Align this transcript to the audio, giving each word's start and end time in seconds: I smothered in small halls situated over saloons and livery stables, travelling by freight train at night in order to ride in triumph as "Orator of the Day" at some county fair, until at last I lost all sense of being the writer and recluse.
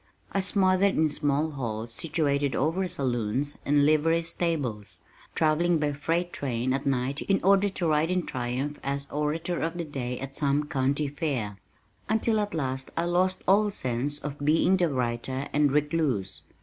I 0.31 0.41
smothered 0.41 0.95
in 0.95 1.09
small 1.09 1.51
halls 1.51 1.93
situated 1.93 2.55
over 2.55 2.87
saloons 2.87 3.59
and 3.67 3.85
livery 3.85 4.23
stables, 4.23 5.03
travelling 5.35 5.77
by 5.77 5.93
freight 5.93 6.33
train 6.33 6.73
at 6.73 6.87
night 6.87 7.21
in 7.21 7.39
order 7.43 7.69
to 7.69 7.87
ride 7.87 8.09
in 8.09 8.25
triumph 8.25 8.79
as 8.81 9.05
"Orator 9.11 9.61
of 9.61 9.77
the 9.77 9.85
Day" 9.85 10.19
at 10.19 10.35
some 10.35 10.63
county 10.67 11.07
fair, 11.07 11.59
until 12.09 12.39
at 12.39 12.55
last 12.55 12.89
I 12.97 13.03
lost 13.05 13.43
all 13.47 13.69
sense 13.69 14.17
of 14.17 14.39
being 14.43 14.75
the 14.77 14.89
writer 14.89 15.47
and 15.53 15.71
recluse. 15.71 16.41